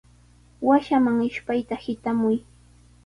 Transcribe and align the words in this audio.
Washaman 0.67 1.19
ishpayta 1.27 1.75
hitramuy. 1.83 2.37